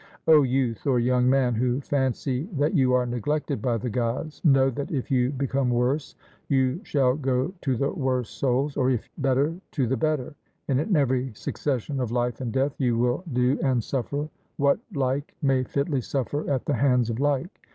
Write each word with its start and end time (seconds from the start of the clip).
O 0.27 0.41
youth 0.41 0.87
or 0.87 0.99
young 0.99 1.29
man, 1.29 1.53
who 1.53 1.79
fancy 1.81 2.49
that 2.57 2.73
you 2.73 2.91
are 2.93 3.05
neglected 3.05 3.61
by 3.61 3.77
the 3.77 3.91
Gods, 3.91 4.41
know 4.43 4.71
that 4.71 4.89
if 4.91 5.11
you 5.11 5.29
become 5.29 5.69
worse 5.69 6.15
you 6.49 6.79
shall 6.83 7.13
go 7.15 7.53
to 7.61 7.77
the 7.77 7.91
worse 7.91 8.27
souls, 8.27 8.75
or 8.77 8.89
if 8.89 9.07
better 9.19 9.55
to 9.73 9.85
the 9.85 9.97
better, 9.97 10.33
and 10.67 10.81
in 10.81 10.95
every 10.95 11.31
succession 11.35 11.99
of 11.99 12.11
life 12.11 12.41
and 12.41 12.51
death 12.51 12.73
you 12.79 12.97
will 12.97 13.23
do 13.31 13.59
and 13.61 13.83
suffer 13.83 14.27
what 14.57 14.79
like 14.91 15.35
may 15.43 15.63
fitly 15.63 16.01
suffer 16.01 16.49
at 16.51 16.65
the 16.65 16.73
hands 16.73 17.11
of 17.11 17.19
like. 17.19 17.61